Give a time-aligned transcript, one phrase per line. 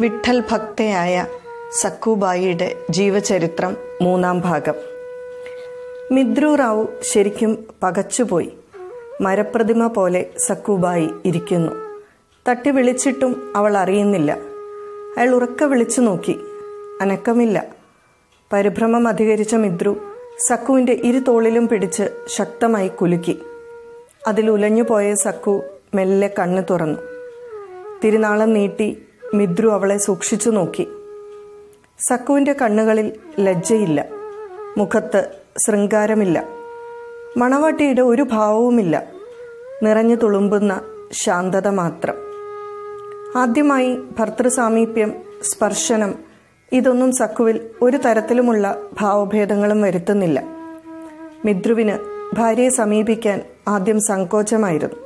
[0.00, 1.26] വിഠൽ ഭക്തയായ
[1.80, 4.74] സക്കുബായിയുടെ ജീവചരിത്രം മൂന്നാം ഭാഗം.
[6.12, 8.52] മിദ്രു റാവു ശരിക്കും പകച്ചുപോയി.
[9.20, 12.00] മരപ്രതിമ പോലെ സക്കുബായി ഇരിക്കുന്നു.
[12.48, 14.32] തട്ടി വിളിച്ചിട്ടും അവൾ അറിയുന്നില്ല.
[15.18, 16.40] അയാൾ ഉറക്ക വിളിച്ചു നോക്കി.
[17.00, 17.66] അനക്കമില്ല.
[18.52, 20.12] പരിഭ്രമം അധികരിച്ച മിദ്രു
[20.48, 23.38] സക്കുവിന്റെ ഇരു തോളിലും പിടിച്ച് ശക്തമായി കുലുക്കി.
[24.26, 25.62] അതിൽ ഉലഞ്ഞുപോയ സക്കു
[25.94, 26.98] മെല്ലെ കണ്ണു തുറന്നു.
[28.04, 29.02] തിരുനാളം നീട്ടി
[29.34, 30.88] മിദ്രു അവളെ സൂക്ഷിച്ചു നോക്കി.
[32.08, 34.06] സക്കുവിന്റെ കണ്ണുകളിൽ ലജ്ജയില്ല.
[34.76, 35.28] മുഖത്ത്
[35.66, 36.48] ശൃംഗാരമില്ല.
[37.36, 39.06] മണവാട്ടിയുടെ ഒരു ഭാവവുമില്ല.
[39.82, 40.80] നിറഞ്ഞു തുളുമ്പുന്ന
[41.12, 42.14] ശാന്തത മാത്രം.
[43.36, 45.12] ആദ്യമായി ഭർത്തൃസാമീപ്യം
[45.42, 46.14] സ്പർശനം
[46.72, 50.42] ഇതൊന്നും സക്കുവിൽ ഒരു തരത്തിലുമുള്ള ഭാവഭേദങ്ങളും വരുത്തുന്നില്ല.
[51.44, 51.98] മിദ്രുവിന്
[52.34, 54.96] ഭാര്യയെ സമീപിക്കാൻ ആദ്യം സങ്കോചമായിരുന്നു.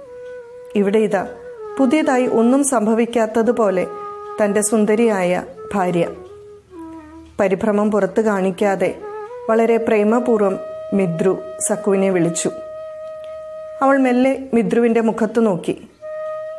[0.77, 1.29] ഇവിടെ ഇതാ
[1.79, 3.87] പുതിയതായി ഒന്നും സംഭവിക്കാത്തതുപോലെ
[4.43, 5.43] തന്റെ സുന്ദരിയായ
[5.75, 6.09] ഭാര്യ.
[7.41, 8.95] പരിഭ്രമം പുറത്തു കാണിക്കാതെ
[9.51, 10.59] വളരെ പ്രേമപൂർവം
[10.93, 12.51] മിദ്രു സക്കുവിനെ വിളിച്ചു.
[13.83, 15.89] അവൾ മെല്ലെ മിദ്രുവിന്റെ മുഖത്തു നോക്കി.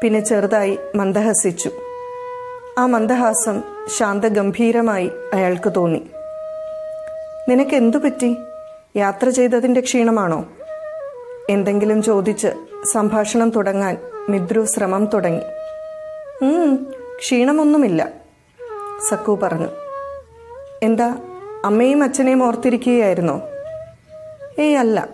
[0.01, 1.71] പിന്നെ ചെറുതായി മന്ദഹസിച്ചു.
[2.77, 3.63] ആ മന്ദഹാസം
[3.97, 6.07] ശാന്തഗംഭീരമായി അയാൾക്ക് തോന്നി.
[7.49, 8.37] നിനക്ക് എന്തു പറ്റി?
[8.97, 10.45] യാത്ര ചെയ്തതിന്റെ ക്ഷീണമാണോ?
[11.49, 12.47] എന്തെങ്കിലും ചോദിച്ച്
[12.93, 13.97] സംഭാഷണം തുടങ്ങാൻ
[14.29, 15.41] മിദ്രു ശ്രമം തുടങ്ങി.
[17.19, 18.11] ക്ഷീണമൊന്നുമില്ല.
[19.09, 19.67] സക്കു പറഞ്ഞു.
[20.83, 21.17] എന്താ
[21.65, 23.41] അമ്മയും അച്ഛനെയും ഓർത്തിരിക്കുകയായിരുന്നോ?
[24.59, 25.09] ഏയ് അല്ല.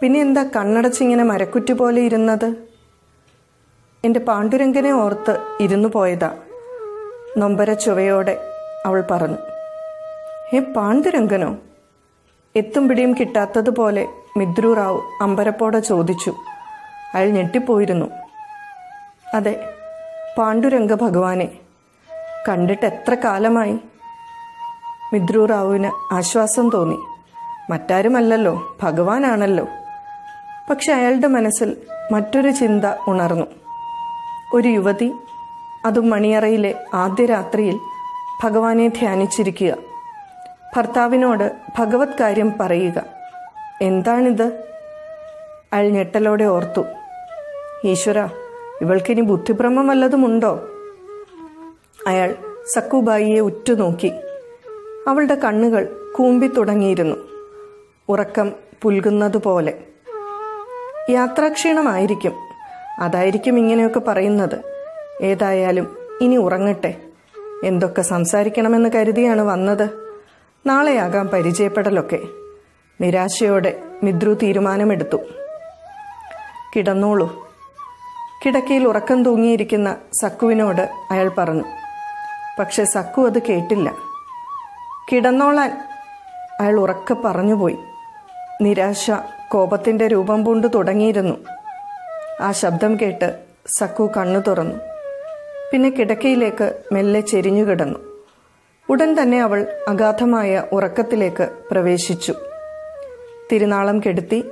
[0.00, 2.54] പിന്നെ എന്താ കണ്ണടച്ചിങ്ങനെ മരക്കുറ്റി പോലെ ഇരുന്നത്?
[4.04, 6.36] എന്റെ പാണ്ഡുരംഗനെ ഓർത്ത് ഇരുന്നു പോയതാ.
[7.38, 8.50] നൊമ്പര ചുവയോടെ
[8.86, 9.36] അവൾ പറഞ്ഞു.
[10.54, 11.56] ഏ പാണ്ഡുരംഗനോ?
[12.56, 16.34] എത്തും പിടിയും കിട്ടാത്തതുപോലെ മിദ്രു റാവു അമ്പരപ്പോടെ ചോദിച്ചു.
[17.14, 18.06] അയാൾ ഞെട്ടിപ്പോയിരുന്നു.
[19.34, 19.75] അതെ
[20.38, 21.48] പാണ്ഡുരംഗ ഭഗവാനെ
[22.48, 23.78] കണ്ടിട്ട് എത്ര കാലമായി
[25.12, 26.98] മിദ്രു റാവുവിന് ആശ്വാസം തോന്നി.
[27.70, 29.66] മറ്റാരുമല്ലല്ലോ ഭഗവാനാണല്ലോ.
[30.70, 31.76] പക്ഷെ അയാളുടെ മനസ്സിൽ
[32.12, 33.46] മറ്റൊരു ചിന്ത ഉണർന്നു.
[34.54, 35.12] ഒരു യുവതി
[35.84, 37.78] അതും മണിയറയിലെ ആദ്യ രാത്രിയിൽ
[38.44, 39.74] ഭഗവാനെ ധ്യാനിച്ചിരിക്കുക.
[40.76, 43.02] ഭർത്താവിനോട് ഭഗവത് കാര്യം പറയുക.
[43.82, 44.64] എന്താണിത്?
[45.72, 46.84] അയാൾ ഞെട്ടലോടെ ഓർത്തു.
[47.84, 48.28] ഈശ്വര
[48.82, 50.68] ഇവൾക്കിനി ബുദ്ധിഭ്രമം വല്ലതുമുണ്ടോ
[52.06, 52.34] അയാൾ
[52.72, 54.12] സക്കുബായിയെ ഉറ്റുനോക്കി.
[55.08, 57.16] അവളുടെ കണ്ണുകൾ കൂമ്പി തുടങ്ങിയിരുന്നു.
[58.08, 59.78] ഉറക്കം പുൽകുന്നതുപോലെ.
[61.10, 62.32] യാത്രാക്ഷീണമായിരിക്കും.
[62.98, 64.58] അതായിരിക്കും ഇങ്ങനെയൊക്കെ പറയുന്നത്.
[65.22, 67.00] ഏതായാലും ഇനി ഉറങ്ങട്ടെ.
[67.64, 69.90] എന്തൊക്കെ സംസാരിക്കണമെന്ന് കരുതിയാണ് വന്നത്.
[70.66, 72.18] നാളെയാകാം പരിചയപ്പെടലൊക്കെ.
[73.00, 75.16] നിരാശയോടെ മിദ്രു തീരുമാനമെടുത്തു.
[76.76, 77.45] കിടന്നോളൂ.
[78.44, 81.64] കിടക്കയിൽ ഉറക്കം തൂങ്ങിയിരിക്കുന്ന സക്കുവിനോട് അയാൾ പറഞ്ഞു
[82.58, 83.94] പക്ഷെ സക്കു അത് കേട്ടില്ല.
[85.12, 85.78] കിടന്നോളാൻ
[86.60, 87.76] അയാൾ ഉറക്കെ പറഞ്ഞുപോയി.
[88.62, 89.10] നിരാശ
[89.48, 91.34] കോപത്തിന്റെ രൂപം പൂണ്ട് തുടങ്ങിയിരുന്നു.
[92.40, 93.38] ആ ശബ്ദം കേട്ട്
[93.78, 94.76] സക്കു കണ്ണു തുറന്നു.
[95.72, 97.98] പിന്നെ കിടക്കയിലേക്ക് മെല്ലെ ചെരിഞ്ഞു കിടന്നു.
[98.88, 102.34] ഉടൻ തന്നെ അവൾ അഗാധമായ ഉറക്കത്തിലേക്ക് പ്രവേശിച്ചു.
[103.52, 104.44] തിരുനാളം കെടുത്തി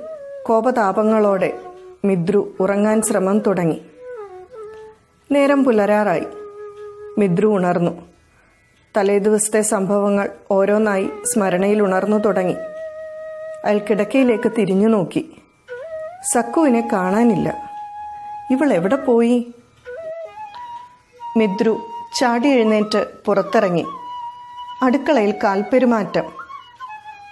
[0.43, 1.53] കോപതാപങ്ങളോടെ
[2.05, 3.81] മിദ്രു ഉറങ്ങാൻ ശ്രമം തുടങ്ങി.
[5.31, 6.25] നേരം പുലരാറായി.
[7.17, 8.01] മിദ്രു ഉണർന്നു.
[8.97, 12.53] തലേദിവസത്തെ സംഭവങ്ങൾ ഓരോന്നായി സ്മരണയിൽ ഉണർന്നു തുടങ്ങി.
[13.65, 15.35] അയാൾ കിടക്കയിലേക്ക് തിരിഞ്ഞു നോക്കി.
[16.33, 17.69] സക്കുവിനെ കാണാനില്ല.
[18.51, 19.53] ഇവൾ എവിടെ പോയി?
[21.37, 21.77] മിദ്രു
[22.19, 23.85] ചാടി എഴുന്നേറ്റ് പുറത്തിറങ്ങി.
[24.81, 26.23] അടുക്കളയിൽ കാൽപ്പെരുമാറ്റം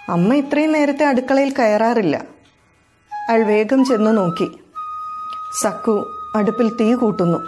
[0.08, 2.24] അമ്മ ഇത്രയും നേരത്തെ അടുക്കളയിൽ കയറാറില്ല.
[3.28, 4.63] അയാൾ വേഗം ചെന്നു നോക്കി.
[5.62, 7.38] സക്കു അടുപ്പിൽ തീ കൂട്ടുന്നു.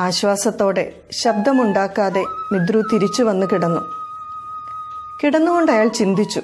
[0.00, 3.80] ആശ്വാസത്തോടെ ശബ്ദമുണ്ടാക്കാതെ മിദ്രു തിരിച്ചു വന്ന് കിടന്നു.
[5.24, 6.42] കിടന്നുകൊണ്ട് അയാൾ ചിന്തിച്ചു.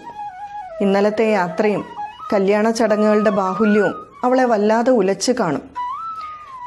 [0.80, 1.84] ഇന്നലത്തെ യാത്രയും
[2.32, 3.94] കല്യാണ ചടങ്ങുകളുടെ ബാഹുല്യവും
[4.24, 5.62] അവളെ വല്ലാതെ ഉലച്ചു കാണും.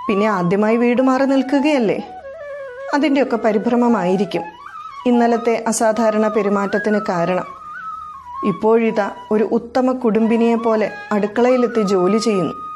[0.10, 2.14] പിന്നെ ആദ്യമായി വീട് മാറി നിൽക്കുകയല്ലേ?
[2.94, 4.44] അതിന്റെയൊക്കെ പരിഭ്രമമായിരിക്കും.
[5.06, 7.46] ഇന്നലത്തെ അസാധാരണ പെരുമാറ്റത്തിന് കാരണം.
[8.46, 12.69] ഇപ്പോഴിതാ ഒരു ഉത്തമ കുടുംബിനിയെ പോലെ അടുക്കളയിലെത്തി ജോലി ചെയ്യുന്നു.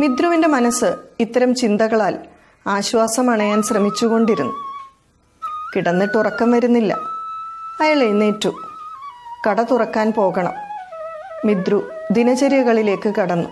[0.00, 2.18] മിദ്രുവിന്റെ മനസ്സ് ഇത്തരം ചിന്തകളാൽ
[2.66, 4.52] ആശ്വാസം അണയാൻ ശ്രമിച്ചുകൊണ്ടിരുന്നു.
[5.76, 6.94] കിടന്നിട്ട് ഉറക്കം വരുന്നില്ല.
[7.80, 8.48] അയാൾ എഴുന്നേറ്റു.
[9.48, 10.52] കട തുറക്കാൻ പോകണം.
[11.44, 13.48] മിദ്രു ദിനചര്യകളിലേക്ക് കടന്നു.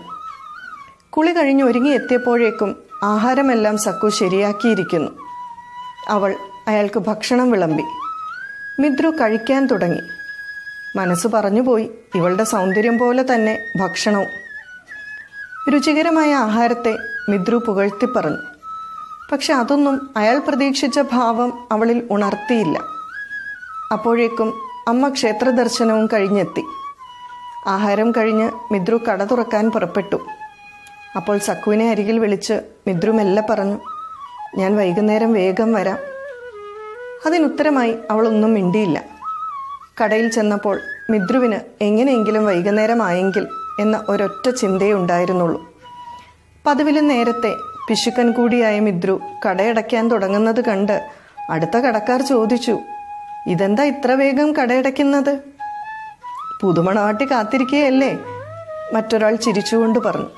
[1.09, 5.11] കുളി കഴിഞ്ഞ് ഒരുങ്ങിയെത്തിയപ്പോഴേക്കും ആഹാരമെല്ലാം സക്കു ശരിയാക്കിയിരിക്കുന്നു.
[6.09, 6.35] അവൾ
[6.67, 7.83] അയാൾക്ക് ഭക്ഷണം വിളമ്പി.
[8.79, 10.01] മിദ്രു കഴിക്കാൻ തുടങ്ങി.
[10.95, 11.91] മനസ്സ് പറഞ്ഞുപോയി.
[12.15, 14.46] ഇവളുടെ സൗന്ദര്യം പോലെ തന്നെ ഭക്ഷണവും.
[15.73, 16.97] രുചികരമായ ആഹാരത്തെ
[17.29, 18.37] മിദ്രു പുകഴ്ത്തി പറഞ്ഞു.
[19.31, 22.79] പക്ഷെ അതൊന്നും അയാൾ പ്രതീക്ഷിച്ച ഭാവം അവളിൽ ഉണർത്തിയില്ല.
[23.91, 24.53] അപ്പോഴേക്കും
[24.87, 26.63] അമ്മ ക്ഷേത്ര ദർശനവും കഴിഞ്ഞെത്തി.
[27.67, 30.15] ആഹാരം കഴിഞ്ഞ് മിദ്രു കട തുറക്കാൻ പുറപ്പെട്ടു.
[31.15, 32.53] അപ്പോൾ സക്കുവിനെ അരികിൽ വിളിച്ച്
[32.87, 33.79] മിദ്രു മെല്ലെ പറഞ്ഞു
[34.55, 35.97] ഞാൻ വൈകുന്നേരം വേഗം വരാം.
[37.25, 39.03] അതിനുത്തരമായി അവളൊന്നും മിണ്ടിയില്ല.
[40.03, 40.79] കടയിൽ ചെന്നപ്പോൾ
[41.09, 43.47] മിദ്രുവിന് എങ്ങനെയെങ്കിലും വൈകുന്നേരമായെങ്കിൽ
[43.79, 45.73] എന്ന ഒരൊറ്റ ചിന്തയേ ഉണ്ടായിരുന്നുള്ളൂ.
[46.67, 47.55] പതിവിലും നേരത്തെ
[47.89, 49.19] പിശുക്കൻ കൂടിയായ മിദ്രു
[49.49, 51.09] കടയടയ്ക്കാൻ തുടങ്ങുന്നത് കണ്ട്
[51.49, 52.79] അടുത്ത കടക്കാർ ചോദിച്ചു
[53.47, 55.39] ഇതെന്താ ഇത്ര വേഗം കടയടയ്ക്കുന്നത്?
[56.61, 58.19] പുതുമണവാട്ടി കാത്തിരിക്കുകയല്ലേ
[58.93, 60.29] മറ്റൊരാൾ ചിരിച്ചുകൊണ്ട് പറഞ്ഞു.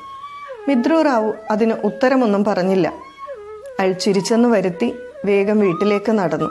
[0.68, 2.94] മിദ്രു റാവു അതിന് ഉത്തരമൊന്നും പറഞ്ഞില്ല.
[3.80, 4.94] അയാൾ ചിരിച്ചെന്ന് വരുത്തി
[5.26, 6.50] വേഗം വീട്ടിലേക്ക് നടന്നു.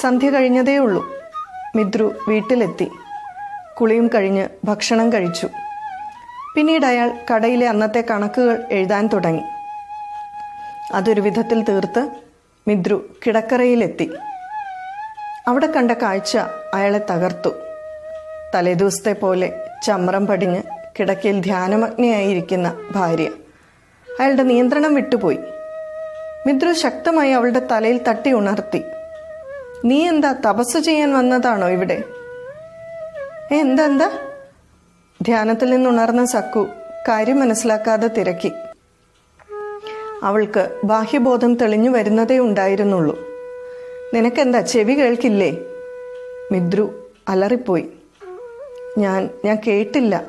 [0.00, 1.06] സന്ധ്യ കഴിഞ്ഞതേ ഉള്ളൂ
[1.76, 2.90] മിദ്രു വീട്ടിലെത്തി.
[3.80, 5.48] കുളിയും കഴിഞ്ഞ് ഭക്ഷണം കഴിച്ചു.
[6.56, 9.42] പിന്നീട് അയാൾ കടയിലെ അന്നത്തെ കണക്കുകൾ എഴുതാൻ തുടങ്ങി.
[10.92, 12.10] അതൊരു വിധത്തിൽ തീർത്ത്
[12.68, 14.10] മിദ്രു കിടക്കറയിലെത്തി
[15.48, 16.36] അവിടെ കണ്ട കാഴ്ച
[16.74, 17.50] അയാളെ തകർത്തു.
[18.54, 20.62] തലേദിവസത്തെ പോലെ ചമ്രം പടിഞ്ഞ്
[21.00, 23.28] കിടക്കയിൽ ധ്യാനമഗ്നയായിരിക്കുന്ന ഭാര്യ.
[24.20, 25.38] അയാളുടെ നിയന്ത്രണം വിട്ടുപോയി.
[26.46, 28.82] മിദ്രു ശക്തമായി അവളുടെ തലയിൽ തട്ടി ഉണർത്തി.
[29.84, 31.94] നീ എന്താ തപസ് ചെയ്യാൻ വന്നതാണോ ഇവിടെ?
[31.94, 32.23] "ഏ,
[33.52, 34.10] എന്താ എന്താ?
[35.22, 36.68] ധ്യാനത്തിൽ നിന്നുണർന്ന സക്കു
[37.08, 38.52] കാര്യം മനസ്സിലാക്കാതെ തിരക്കി.
[40.22, 43.18] അവൾക്ക് ബാഹ്യബോധം തെളിഞ്ഞു വരുന്നതേ ഉണ്ടായിരുന്നുള്ളൂ.
[44.14, 45.56] നിനക്കെന്താ ചെവി കേൾക്കില്ലേ?
[46.52, 47.88] മിദ്രു അലറിപ്പോയി.
[48.98, 50.24] ഞാൻ ഞാൻ കേട്ടില്ല.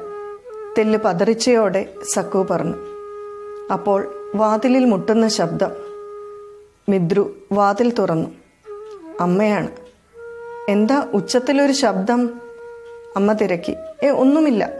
[0.78, 2.76] തെല്ല് പതറിച്ചയോടെ സക്കു പറഞ്ഞു.
[3.74, 5.72] അപ്പോൾ വാതിലിൽ മുട്ടുന്ന ശബ്ദം.
[6.90, 8.30] മിദ്രു വാതിൽ തുറന്നു.
[9.22, 9.68] അമ്മയാണ്.
[10.70, 12.45] എന്താ ഉച്ചത്തിലൊരു ശബ്ദം?
[13.16, 13.76] അമ്മ തിരക്കി.
[14.04, 14.72] ഏ ഒന്നുമില്ല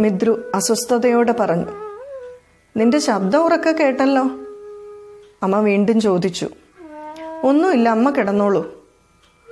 [0.00, 1.66] മിദ്രു അസ്വസ്ഥതയോടെ പറഞ്ഞു.
[2.76, 4.22] നിന്റെ ശബ്ദം ഉറക്ക കേട്ടല്ലോ?
[5.42, 6.48] അമ്മ വീണ്ടും ചോദിച്ചു.
[7.44, 8.84] ഒന്നുമില്ല അമ്മ കിടന്നോളൂ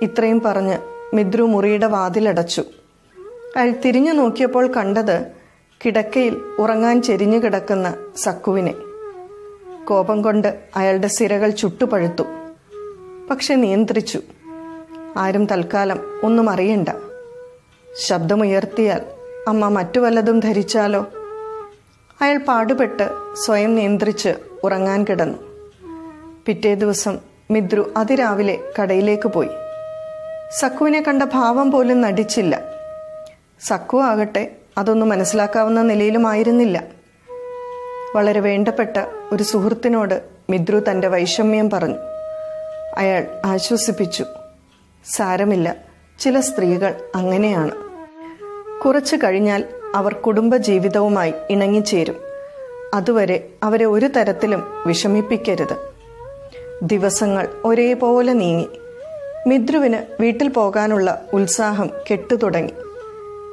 [0.01, 0.77] ഇത്രയും പറഞ്ഞ്
[1.15, 2.63] മിദ്രു മുറിയുടെ വാതിലടച്ചു.
[3.55, 5.25] അയാൾ തിരിഞ്ഞു നോക്കിയപ്പോൾ കണ്ടത്
[5.85, 8.73] കിടക്കയിൽ ഉറങ്ങാൻ ചെരിഞ്ഞു കിടക്കുന്ന സക്കുവിനെ.
[9.85, 12.23] കോപം കൊണ്ട് അയാളുടെ സിരകൾ ചുട്ടുപഴുത്തു.
[13.29, 14.21] പക്ഷെ നിയന്ത്രിച്ചു.
[15.17, 16.89] ആരും തൽക്കാലം ഒന്നും അറിയണ്ട.
[17.97, 19.01] ശബ്ദമുയർത്തിയാൽ
[19.47, 21.07] അമ്മ മറ്റു വല്ലതും ധരിച്ചാലോ?
[22.21, 24.29] അയാൾ പാടുപെട്ട് സ്വയം നിയന്ത്രിച്ച്
[24.63, 25.37] ഉറങ്ങാൻ കിടന്നു.
[26.45, 27.19] പിറ്റേ ദിവസം
[27.51, 29.49] മിദ്രു അതിരാവിലെ കടയിലേക്ക് പോയി.
[30.59, 32.61] സക്കുവിനെ കണ്ട ഭാവം പോലും നടിച്ചില്ല.
[33.61, 36.83] സക്കു ആകട്ടെ അതൊന്നും മനസ്സിലാക്കാവുന്ന നിലയിലുമായിരുന്നില്ല.
[38.15, 38.97] വളരെ വേണ്ടപ്പെട്ട
[39.31, 41.95] ഒരു സുഹൃത്തിനോട് മിദ്രു തന്റെ വൈഷമ്യം പറഞ്ഞു.
[42.97, 44.25] അയാൾ ആശ്വസിപ്പിച്ചു.
[45.05, 45.90] സാരമില്ല
[46.21, 47.71] ചില സ്ത്രീകൾ അങ്ങനെയാണ്.
[48.85, 49.63] കുറച്ചു കഴിഞ്ഞാൽ
[49.95, 52.15] അവർ കുടുംബ ജീവിതവുമായി ഇണങ്ങിച്ചേരും.
[52.93, 55.93] അതുവരെ അവരെ ഒരു തരത്തിലും വിഷമിപ്പിക്കരുത്.
[56.83, 58.69] ദിവസങ്ങൾ ഒരേപോലെ നീങ്ങി.
[59.47, 62.73] മിദ്രുവിന് വീട്ടിൽ പോകാനുള്ള ഉത്സാഹം കെട്ടുതുടങ്ങി.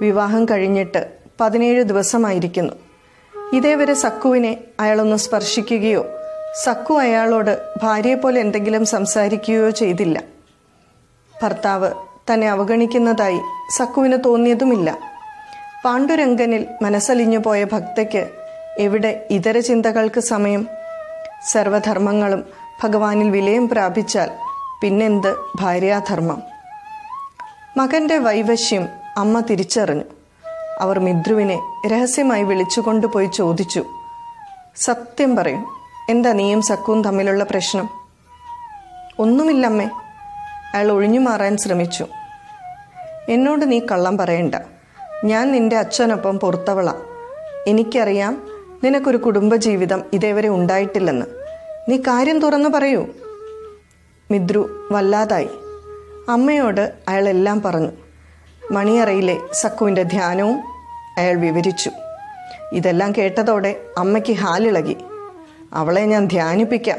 [0.00, 1.10] വിവാഹം കഴിഞ്ഞിട്ട്
[1.40, 2.72] പതിനേഴ് ദിവസമായിരിക്കുന്നു.
[3.52, 6.06] ഇതേവരെ സക്കുവിനെ അയാളൊന്ന് സ്പർശിക്കുകയോ
[6.64, 10.22] സക്കു അയാളോട് ഭാര്യയെപ്പോലെ എന്തെങ്കിലും സംസാരിക്കുകയോ ചെയ്തില്ല.
[11.42, 11.90] ഭർത്താവ്
[12.32, 13.40] തന്നെ അവഗണിക്കുന്നതായി
[13.76, 14.98] സക്കുവിന് തോന്നിയതുമില്ല.
[15.84, 18.30] പാണ്ഡുരംഗനിൽ മനസ്സലിഞ്ഞു പോയ ഭക്തയ്ക്ക്
[18.78, 20.68] എവിടെ ഇതര ചിന്തകൾക്ക് സമയം?
[21.48, 22.44] സർവധർമ്മങ്ങളും
[22.84, 24.30] ഭഗവാനിൽ വിലയം പ്രാപിച്ചാൽ
[24.82, 26.42] പിന്നെന്ത് ഭാര്യാധർമ്മം?
[27.76, 30.04] മകന്റെ വൈവശ്യം അമ്മ തിരിച്ചറിഞ്ഞു.
[30.80, 33.84] അവർ മിദ്രുവിനെ രഹസ്യമായി വിളിച്ചുകൊണ്ടുപോയി ചോദിച്ചു.
[34.76, 35.66] സത്യം പറയും
[36.10, 37.88] എന്താ നീയും സക്കുവും തമ്മിലുള്ള പ്രശ്നം?
[39.18, 39.88] ഒന്നുമില്ലമ്മേ.
[40.74, 42.06] അയാൾ ഒഴിഞ്ഞു മാറാൻ ശ്രമിച്ചു.
[43.28, 44.54] എന്നോട് നീ കള്ളം പറയണ്ട.
[45.24, 46.92] ഞാൻ നിന്റെ അച്ഛനൊപ്പം പുറത്തവള.
[47.66, 48.42] എനിക്കറിയാം
[48.84, 51.26] നിനക്കൊരു കുടുംബജീവിതം ഇതേവരെ ഉണ്ടായിട്ടില്ലെന്ന്.
[51.88, 53.06] നീ കാര്യം തുറന്നു പറയൂ.
[54.30, 55.48] മിദ്രു വല്ലാതായി.
[56.28, 57.88] അമ്മയോട് അയാൾ എല്ലാം പറഞ്ഞു.
[58.70, 60.60] മണിയറയിലെ സക്കുവിന്റെ ധ്യാനവും
[61.18, 61.90] അയാൾ വിവരിച്ചു.
[62.72, 64.96] ഇതെല്ലാം കേട്ടതോടെ അമ്മയ്ക്ക് ഹാലിളകി.
[65.72, 66.98] അവളെ ഞാൻ ധ്യാനിപ്പിക്കാം.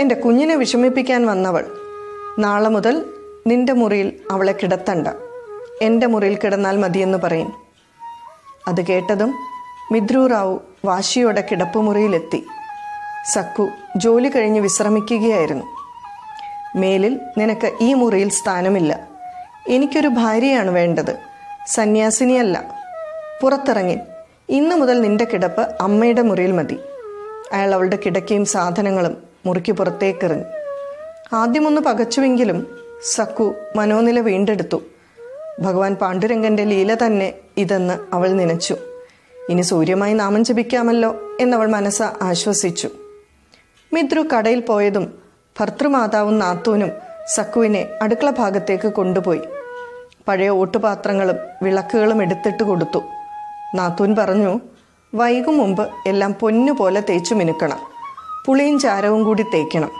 [0.00, 1.64] എന്റെ കുഞ്ഞിനെ വിഷമിപ്പിക്കാൻ വന്നവൾ.
[2.38, 3.04] നാളെ മുതൽ
[3.46, 5.08] നിന്റെ മുറിയിൽ അവളെ കിടത്തണ്ട.
[5.82, 7.52] എന്റെ മുറിയിൽ കിടന്നാൽ മതിയെന്ന് പറയും.
[8.68, 9.34] അത് കേട്ടതും
[9.92, 12.46] മിദ്രു റാവു വാശിയോടെ കിടപ്പുമുറിയിലെത്തി.
[13.32, 15.64] സക്കു ജോലി കഴിഞ്ഞ് വിശ്രമിക്കുകയായിരുന്നു.
[16.76, 19.08] മേലിൽ നിനക്ക് ഈ മുറിയിൽ സ്ഥാനമില്ല.
[19.68, 21.18] എനിക്കൊരു ഭാര്യയാണ് വേണ്ടത്.
[21.66, 22.74] സന്യാസിനിയല്ല.
[23.42, 23.98] പുറത്തിറങ്ങി.
[24.48, 26.78] ഇന്നു മുതൽ നിന്റെ കിടപ്പ് അമ്മയുടെ മുറിയിൽ മതി.
[27.52, 29.16] അയാൾ അവളുടെ കിടക്കയും സാധനങ്ങളും
[29.46, 30.44] മുറിക്ക് പുറത്തേക്കെറിഞ്ഞു.
[31.32, 32.66] ആദ്യമൊന്ന് പകച്ചുവെങ്കിലും
[33.14, 34.82] സക്കു മനോനില വീണ്ടെടുത്തു.
[35.58, 38.76] ഭഗവാൻ പാണ്ഡുരംഗന്റെ ലീല തന്നെ ഇതെന്ന് അവൾ നനച്ചു.
[39.48, 42.90] ഇനി സൂര്യമായി നാമം ജപിക്കാമല്ലോ എന്നവൾ മനസ്സ ആശ്വസിച്ചു.
[43.92, 45.18] മിദ്രു കടയിൽ പോയതും
[45.60, 46.90] ഭർത്തൃമാതാവും നാത്തൂനും
[47.34, 49.40] സക്കുവിനെ അടുക്കള ഭാഗത്തേക്ക് കൊണ്ടുപോയി.
[50.28, 53.02] പഴയ ഓട്ടുപാത്രങ്ങളും വിളക്കുകളും എടുത്തിട്ട് കൊടുത്തു.
[53.74, 54.60] നാത്തൂൻ പറഞ്ഞു
[55.14, 57.78] വൈകും മുമ്പ് എല്ലാം പൊന്നുപോലെ തേച്ചു മിനുക്കണം.
[58.46, 59.90] പുളിയും ചാരവും കൂടി തേക്കണം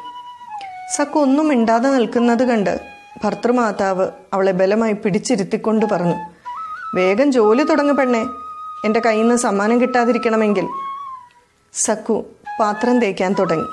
[0.96, 6.14] സക്കു ഒന്നും മിണ്ടാതെ നിൽക്കുന്നത് കണ്ട് ഭർത്തൃമാതാവ് അവളെ ബലമായി പിടിച്ചിരുത്തിക്കൊണ്ട് പറഞ്ഞു
[6.94, 8.26] വേഗം ജോലി തുടങ്ങു പെണ്ണേ.
[8.84, 10.68] എന്റെ കയ്യിൽ നിന്ന് സമ്മാനം കിട്ടാതിരിക്കണമെങ്കിൽ.
[11.72, 12.24] സക്കു
[12.60, 13.64] പാത്രം തേക്കാൻ തുടങ്ങി.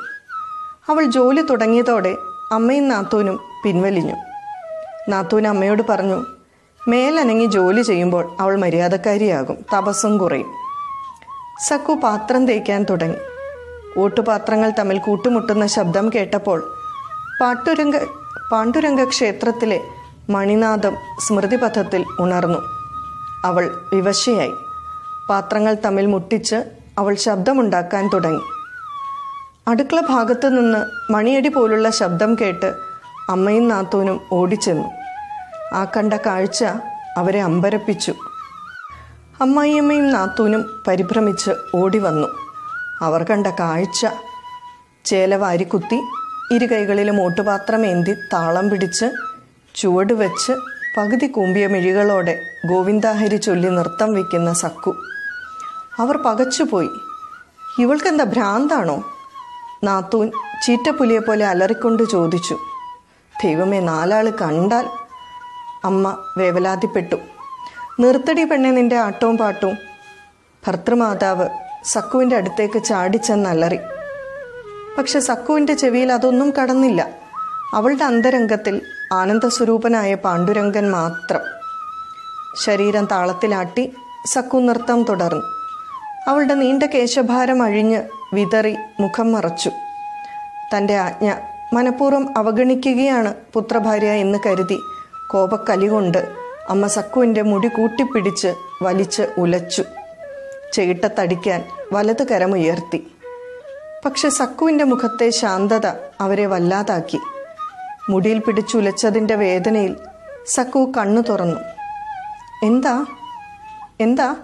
[0.89, 2.15] അവൾ ജോലി തുടങ്ങിയതോടെ
[2.51, 4.15] അമ്മയും നാത്തൂനും പിൻവലിഞ്ഞു.
[5.09, 6.25] നാത്തൂൻ അമ്മയോട് പറഞ്ഞു
[6.87, 10.53] മേലനങ്ങി ജോലി ചെയ്യുമ്പോൾ അവൾ മര്യാദക്കാരിയാകും തപസ്സും കുറയും.
[11.67, 13.17] സക്കു പാത്രം തേക്കാൻ തുടങ്ങി.
[13.97, 16.73] ഓട്ടുപാത്രങ്ങൾ തമ്മിൽ കൂട്ടുമുട്ടുന്ന ശബ്ദം കേട്ടപ്പോൾ
[17.41, 17.95] പാട്ടുരംഗ
[18.55, 19.81] പാണ്ഡുരംഗ ക്ഷേത്രത്തിലെ
[20.29, 22.57] മണിനാഥം സ്മൃതിപഥത്തിൽ ഉണർന്നു.
[23.45, 24.53] അവൾ വിവശയായി.
[25.29, 26.55] പാത്രങ്ങൾ തമ്മിൽ മുട്ടിച്ച്
[26.99, 28.41] അവൾ ശബ്ദമുണ്ടാക്കാൻ തുടങ്ങി.
[29.67, 32.73] അടുക്കള ഭാഗത്തു നിന്ന് മണിയടി പോലുള്ള ശബ്ദം കേട്ട്
[33.29, 34.87] അമ്മയും നാത്തൂനും ഓടിച്ചെന്നു.
[35.73, 36.63] ആ കണ്ട കാഴ്ച
[37.17, 38.13] അവരെ അമ്പരപ്പിച്ചു.
[39.41, 42.27] അമ്മായിയമ്മയും നാത്തൂനും പരിഭ്രമിച്ച് ഓടി വന്നു
[43.01, 44.05] അവർ കണ്ട കാഴ്ച
[45.05, 46.01] ചേല വാരിക്കുത്തി
[46.55, 49.05] ഇരു കൈകളിലും ഓട്ടുപാത്രമേന്തി താളം പിടിച്ച്
[49.75, 50.51] ചുവട് വെച്ച്
[50.97, 54.95] പകുതി കൂമ്പിയ മിഴികളോടെ ഗോവിന്ദാഹരി ചൊല്ലി നൃത്തം വയ്ക്കുന്ന സക്കു.
[55.99, 56.89] അവർ പകച്ചുപോയി.
[57.79, 59.03] ഇവൾക്കെന്താ ഭ്രാന്താണോ?
[59.83, 60.31] നാത്തൂൻ
[60.65, 62.57] ചീറ്റപ്പുലിയെ പോലെ അലറിക്കൊണ്ട് ചോദിച്ചു.
[63.43, 64.87] ദൈവമേ നാലാൾ കണ്ടാൽ
[65.83, 67.15] അമ്മ വേവലാതിപ്പെട്ടു.
[67.99, 69.77] നിർത്തടി പെണ്ണെ നിന്റെ ആട്ടവും പാട്ടവും
[70.67, 71.49] ഭർത്തൃമാതാവ്
[71.83, 73.79] സക്കുവിന്റെ അടുത്തേക്ക് ചാടിച്ചെന്നലറി
[74.97, 77.09] പക്ഷെ സക്കുവിന്റെ ചെവിയിൽ അതൊന്നും കടന്നില്ല.
[77.73, 78.81] അവളുടെ അന്തരംഗത്തിൽ
[79.13, 81.41] ആനന്ദസ്വരൂപനായ പാണ്ഡുരംഗൻ മാത്രം.
[82.65, 83.93] ശരീരം താളത്തിലാട്ടി
[84.33, 85.41] സക്കു നൃത്തം തുടർന്നു.
[86.27, 89.71] അവളുടെ നീണ്ട കേശഭാരം അഴിഞ്ഞ് വിതറി മുഖം മറച്ചു.
[90.75, 91.33] തന്റെ ആജ്ഞ
[91.73, 94.77] മനഃപൂർവം അവഗണിക്കുകയാണ് പുത്രഭാര്യ എന്ന് കരുതി
[95.31, 96.17] കോപക്കലി കൊണ്ട്
[96.69, 99.83] അമ്മ സക്കുവിന്റെ മുടി കൂട്ടിപ്പിടിച്ച് വലിച്ച് ഉലച്ചു.
[100.73, 103.07] ചെകിട്ടത്തടിക്കാൻ വലത് കരമുയർത്തി
[104.05, 105.87] പക്ഷെ സക്കുവിന്റെ മുഖത്തെ ശാന്തത
[106.21, 107.19] അവരെ വല്ലാതാക്കി.
[108.09, 109.95] മുടിയിൽ പിടിച്ചുലച്ചതിന്റെ വേദനയിൽ
[110.47, 111.55] സക്കു കണ്ണു തുറന്നു.
[112.65, 113.05] എന്താ?
[113.99, 114.35] എന്താ?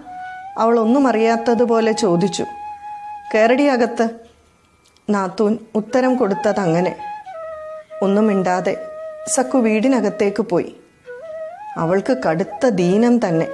[0.58, 2.44] അവൾ ഒന്നും അറിയാത്തതുപോലെ ചോദിച്ചു.
[3.34, 4.08] കേരടിയകത്ത്.
[5.10, 6.98] നാത്തൂൻ ഉത്തരം കൊടുത്തതങ്ങനെ.
[8.02, 8.86] ഒന്നും മിണ്ടാതെ
[9.28, 10.76] സക്കു വീടിനകത്തേക്ക് പോയി.
[11.76, 13.48] അവൾക്ക് കടുത്ത ദീനം തന്നെ.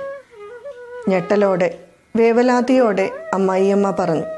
[1.08, 1.78] ഞെട്ടലോടെ
[2.16, 4.37] വേവലാതിയോടെ അമ്മായിയമ്മ പറഞ്ഞു.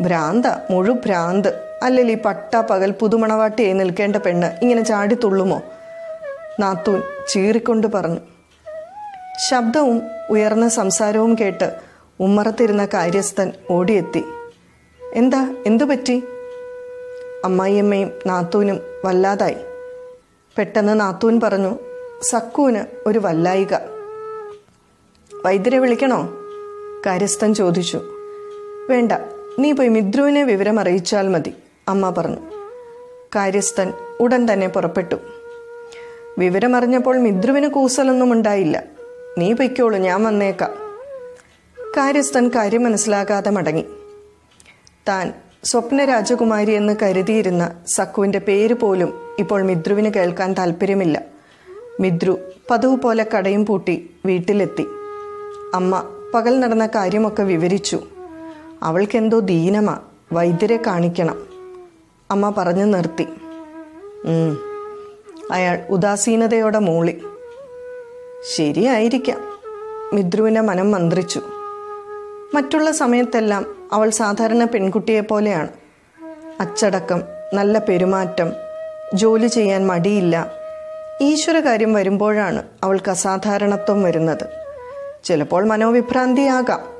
[0.00, 5.62] ഭ്രാന്ത മുഴു ഭ്രാന്ത് അല്ലെങ്കിൽ ഈ പട്ട പകൽ പുതുമണവാട്ടിയായി നിൽക്കേണ്ട പെണ്ണ് ഇങ്ങനെ ചാടിത്തുള്ളുമോ
[6.60, 8.20] നാത്തൂൻ ചീറിക്കൊണ്ട് പറഞ്ഞു.
[9.48, 11.76] ശബ്ദവും ഉയർന്ന സംസാരവും കേട്ട്
[12.20, 14.24] ഉമ്മറത്തിരുന്ന കാര്യസ്ഥൻ ഓടിയെത്തി.
[15.14, 15.54] എന്താ?
[15.66, 16.22] എന്തു പറ്റി?
[17.44, 19.56] അമ്മായിയമ്മയും നാത്തൂനും വല്ലാതായി.
[20.58, 21.78] പെട്ടെന്ന് നാത്തൂൻ പറഞ്ഞു
[22.22, 23.74] സക്കൂന് ഒരു വല്ലായിക.
[25.44, 26.28] വൈദ്യരെ വിളിക്കണോ?
[27.06, 28.00] കാര്യസ്ഥൻ ചോദിച്ചു.
[28.90, 29.12] വേണ്ട
[29.58, 31.54] നീ പോയി മിദ്രുവിനെ വിവരം അറിയിച്ചാൽ മതി
[31.88, 32.36] അമ്മ പറഞ്ഞു.
[33.36, 35.16] കാര്യസ്ഥൻ ഉടൻ തന്നെ പുറപ്പെട്ടു.
[36.38, 38.82] വിവരമറിഞ്ഞപ്പോൾ മിദ്രുവിന് കൂസലൊന്നും ഉണ്ടായില്ല.
[39.38, 40.70] നീ പൊയ്ക്കോളൂ ഞാൻ വന്നേക്കാം.
[41.96, 43.84] കാര്യസ്ഥൻ കാര്യം മനസ്സിലാകാതെ മടങ്ങി.
[45.08, 45.32] താൻ
[45.64, 51.22] സ്വപ്ന രാജകുമാരി എന്ന് കരുതിയിരുന്ന സക്കുവിന്റെ പേര് പോലും ഇപ്പോൾ മിദ്രുവിന് കേൾക്കാൻ താല്പര്യമില്ല
[52.00, 52.38] മിദ്രു
[52.70, 54.86] പതിവ് പോലെ കടയും പൂട്ടി വീട്ടിലെത്തി.
[55.74, 58.00] അമ്മ പകൽ നടന്ന കാര്യമൊക്കെ വിവരിച്ചു.
[58.82, 59.98] അവൾക്കെന്തോ ദീനമാ.
[60.32, 61.46] വൈദ്യരെ കാണിക്കണം.
[62.30, 63.28] അമ്മ പറഞ്ഞു നിർത്തി.
[65.50, 67.22] അയാൾ ഉദാസീനതയോടെ മൂളി.
[68.56, 69.38] ശരിയായിരിക്കാം.
[70.12, 71.42] മിദ്രുവിന്റെ മനം മന്ത്രിച്ചു.
[72.54, 75.68] മറ്റുള്ള സമയത്തെല്ലാം അവൾ സാധാരണ പെൺകുട്ടിയെ പോലെയാണ്.
[76.60, 77.22] അച്ചടക്കം
[77.54, 78.52] നല്ല പെരുമാറ്റം
[79.14, 80.52] ജോലി ചെയ്യാൻ മടിയില്ല
[81.20, 84.46] ഈശ്വരകാര്യം വരുമ്പോഴാണ് അവൾക്ക് അസാധാരണത്വം വരുന്നത്.
[85.24, 86.97] ചിലപ്പോൾ മനോവിഭ്രാന്തിയാകാം.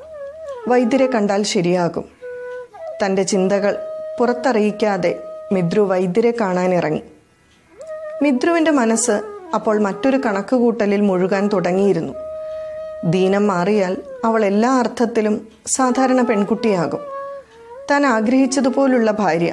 [0.69, 2.05] വൈദ്യരെ കണ്ടാൽ ശരിയാകും.
[3.05, 3.79] തന്റെ ചിന്തകൾ
[4.21, 5.23] പുറത്തറിയിക്കാതെ
[5.53, 7.03] മിദ്രു വൈദ്യരെ കാണാനിറങ്ങി.
[8.23, 9.23] മിദ്രുവിന്റെ മനസ്സ്
[9.55, 12.13] അപ്പോൾ മറ്റൊരു കണക്കുകൂട്ടലിൽ മുഴുകാൻ തുടങ്ങിയിരുന്നു.
[13.05, 17.01] ദീനം മാറിയാൽ അവൾ എല്ലാ അർത്ഥത്തിലും സാധാരണ പെൺകുട്ടിയാകും.
[17.91, 19.53] താൻ ആഗ്രഹിച്ചതുപോലുള്ള ഭാര്യ.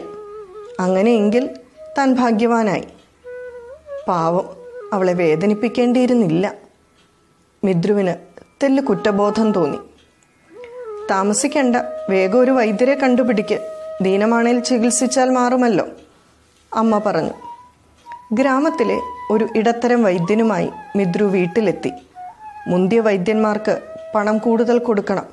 [0.80, 1.50] അങ്ങനെയെങ്കിൽ
[1.98, 2.88] താൻ ഭാഗ്യവാനായി.
[4.08, 4.56] പാവം
[4.94, 6.54] അവളെ വേദനിപ്പിക്കേണ്ടിയിരുന്നില്ല.
[7.64, 8.14] മിദ്രുവിന്
[8.64, 9.78] തെല്ല് കുറ്റബോധം തോന്നി.
[11.12, 11.76] താമസിക്കണ്ട.
[12.10, 13.72] വേഗം ഒരു വൈദ്യരെ കണ്ടുപിടിക്ക്.
[14.02, 15.88] ദീനമാണേൽ ചികിത്സിച്ചാൽ മാറുമല്ലോ.
[16.74, 17.30] അമ്മ പറഞ്ഞു.
[18.34, 19.00] ഗ്രാമത്തിലെ
[19.32, 21.92] ഒരു ഇടത്തരം വൈദ്യനുമായി മിദ്രു വീട്ടിലെത്തി.
[22.68, 23.82] മുന്തിയ വൈദ്യന്മാർക്ക്
[24.16, 25.26] പണം കൂടുതൽ കൊടുക്കണം.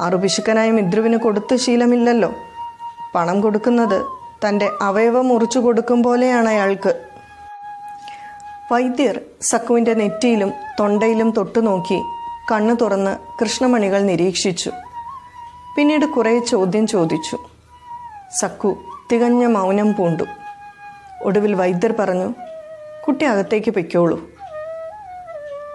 [0.00, 2.32] അറുപിശുക്കനായ മിദ്രുവിന് കൊടുത്ത് ശീലമില്ലല്ലോ.
[3.14, 4.06] പണം കൊടുക്കുന്നത്
[4.48, 7.06] തന്റെ അവയവം മുറിച്ചു കൊടുക്കും പോലെയാണ് അയാൾക്ക്.
[8.72, 12.02] വൈദ്യർ സക്കുവിന്റെ നെറ്റിയിലും തൊണ്ടയിലും തൊട്ടുനോക്കി
[12.52, 14.72] കണ്ണു തുറന്ന് കൃഷ്ണമണികൾ നിരീക്ഷിച്ചു.
[15.76, 17.38] പിന്നീട് കുറേ ചോദ്യം ചോദിച്ചു.
[18.40, 18.76] സക്കു
[19.12, 20.24] തികഞ്ഞ മൗനം പൂണ്ടു.
[21.22, 22.34] ഒടുവിൽ വൈദ്യർ പറഞ്ഞു
[23.06, 24.30] കുട്ടി അകത്തേക്ക് പൊയ്ക്കോളൂ.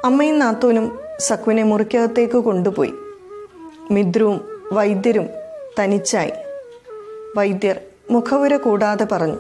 [0.06, 2.94] അമ്മയും നാത്തൂനും സക്കുവിനെ മുറിക്കകത്തേക്ക് കൊണ്ടുപോയി.
[3.92, 5.30] മിദ്രുവും വൈദ്യരും
[5.80, 6.32] തനിച്ചായി.
[7.38, 7.80] വൈദ്യർ
[8.12, 9.38] മുഖവുര കൂടാതെ പറഞ്ഞു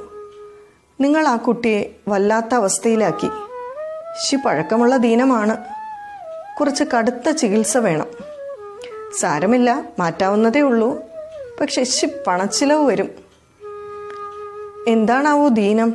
[1.01, 3.29] നിങ്ങൾ ആ കുട്ടിയെ വല്ലാത്ത അവസ്ഥയിലാക്കി.
[4.25, 5.57] ശി പഴക്കമുള്ള ദീനമാണ്.
[6.59, 8.30] കുറച്ച് കടുത്ത ചികിത്സ വേണം.
[9.19, 10.99] സാരമില്ല മാറ്റാവുന്നതേ ഉള്ളൂ.
[11.61, 13.09] പക്ഷെ ശി പണച്ചിലവ് വരും.
[14.87, 15.93] എന്താണാവോ ദീനം?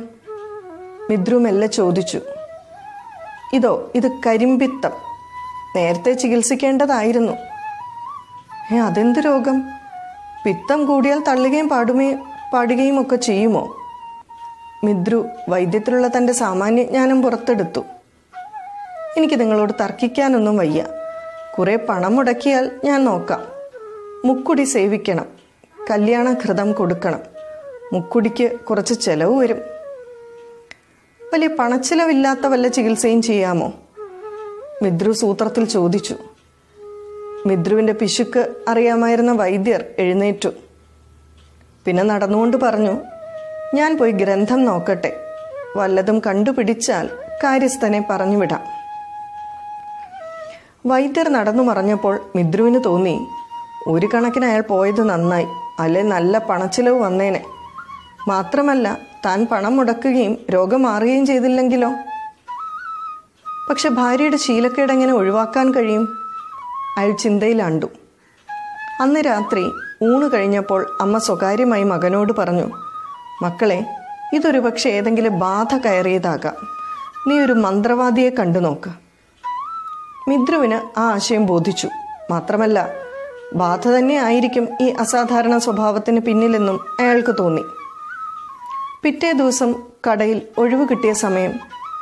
[1.09, 2.21] മിദ്രു മെല്ലെ ചോദിച്ചു.
[3.53, 4.91] ഇതോ ഇത് കരിമ്പിത്തം.
[5.75, 7.33] നേരത്തെ ചികിത്സിക്കേണ്ടതായിരുന്നു.
[8.73, 9.63] ഏ അതെന്ത് രോഗം?
[10.45, 12.17] പിത്തം കൂടിയാൽ തള്ളുകയും പാടുമേ
[12.53, 13.77] പാടുകയും ഒക്കെ ചെയ്യുമോ?
[14.83, 17.79] മിദ്രു വൈദ്യത്തിലുള്ള തന്റെ സാമാന്യജ്ഞാനം പുറത്തെടുത്തു.
[19.17, 20.85] എനിക്ക് നിങ്ങളോട് തർക്കിക്കാനൊന്നും വയ്യ.
[21.59, 23.41] കുറെ പണം മുടക്കിയാൽ ഞാൻ നോക്കാം.
[24.25, 25.25] മുക്കുടി സേവിക്കണം.
[25.91, 27.19] കല്യാണ ഘൃതം കൊടുക്കണം.
[27.93, 29.57] മുക്കുടിക്ക് കുറച്ച് ചെലവ് വരും.
[31.33, 33.73] വലിയ പണച്ചിലവില്ലാത്ത വല്ല ചികിത്സയും ചെയ്യാമോ?
[34.83, 36.15] മിദ്രു സൂത്രത്തിൽ ചോദിച്ചു.
[37.45, 40.49] മിദ്രുവിന്റെ പിശുക്ക് അറിയാമായിരുന്ന വൈദ്യർ എഴുന്നേറ്റു.
[41.85, 43.01] പിന്നെ നടന്നുകൊണ്ട് പറഞ്ഞു
[43.73, 45.19] ഞാൻ പോയി ഗ്രന്ഥം നോക്കട്ടെ.
[45.75, 47.09] വല്ലതും കണ്ടുപിടിച്ചാൽ
[47.43, 48.76] കാര്യസ്ഥനെ പറഞ്ഞുവിടാം.
[50.87, 53.27] വൈദ്യർ നടന്നു മറഞ്ഞപ്പോൾ മിദ്രുവിന് തോന്നി
[53.87, 55.47] ഒരു കണക്കിന് അയാൾ പോയത് നന്നായി
[55.79, 57.41] അല്ലെ നല്ല പണച്ചിലവ് വന്നേനെ.
[58.27, 61.89] മാത്രമല്ല താൻ പണം മുടക്കുകയും രോഗം മാറുകയും ചെയ്തില്ലെങ്കിലോ?
[63.69, 66.07] പക്ഷെ ഭാര്യയുടെ ശീലക്കേട് എങ്ങനെ ഒഴിവാക്കാൻ കഴിയും?
[66.97, 67.85] അയാൾ ചിന്തയിലാണ്ടു.
[69.01, 69.63] അന്ന് രാത്രി
[70.03, 72.67] ഊണ് കഴിഞ്ഞപ്പോൾ അമ്മ സ്വകാര്യമായി മകനോട് പറഞ്ഞു
[73.43, 73.85] മക്കളെ
[74.33, 76.55] ഇതൊരു പക്ഷേ ഏതെങ്കിലും ബാധ കയറിയതാകാം.
[77.27, 79.06] നീ ഒരു മന്ത്രവാദിയെ കണ്ടു നോക്ക്.
[80.27, 81.89] മിദ്രുവിന് ആ ആശയം ബോധിച്ചു.
[82.31, 82.89] മാത്രമല്ല
[83.55, 87.61] ബാധ തന്നെ ആയിരിക്കും ഈ അസാധാരണ സ്വഭാവത്തിന് പിന്നിലെന്നും അയാൾക്ക് തോന്നി.
[89.03, 89.75] പിറ്റേ ദിവസം
[90.09, 91.53] കടയിൽ ഒഴിവ് കിട്ടിയ സമയം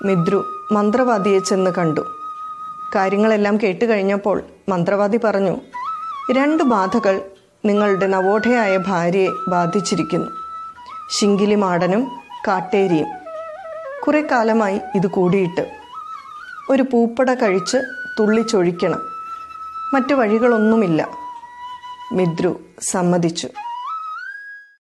[0.05, 2.01] മിദ്രു മന്ത്രവാദിയെ ചെന്ന് കണ്ടു.
[2.95, 5.57] കാര്യങ്ങളെല്ലാം കേട്ട് കഴിഞ്ഞപ്പോൾ മന്ത്രവാദി പറഞ്ഞു
[6.31, 7.21] രണ്ട് ബാധകൾ
[7.65, 10.31] നിങ്ങളുടെ നവോഢയായ ഭാര്യയെ ബാധിച്ചിരിക്കുന്നു.
[11.09, 12.11] ശിങ്കിലി മാടനും
[12.47, 13.07] കാട്ടേരിയും.
[14.07, 15.71] കുറെ കാലമായി ഇത് കൂടിയിട്ട്.
[16.69, 17.77] ഒരു പൂപ്പട കഴിച്ച്
[18.19, 18.99] തുള്ളിച്ചൊഴിക്കണം.
[19.93, 21.07] മറ്റു വഴികളൊന്നുമില്ല.
[22.13, 23.49] മിദ്രു സമ്മതിച്ചു.